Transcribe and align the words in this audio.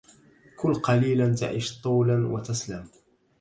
كل 0.59 0.73
قليلا 0.73 1.35
تعش 1.35 1.81
طولا 1.81 2.27
وتسلم 2.27 2.85